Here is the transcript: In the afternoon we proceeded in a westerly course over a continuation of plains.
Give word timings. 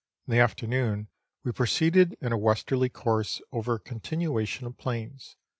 In 0.27 0.31
the 0.31 0.39
afternoon 0.39 1.09
we 1.43 1.51
proceeded 1.51 2.17
in 2.21 2.31
a 2.31 2.35
westerly 2.39 2.89
course 2.89 3.39
over 3.51 3.75
a 3.75 3.79
continuation 3.79 4.65
of 4.65 4.75
plains. 4.75 5.35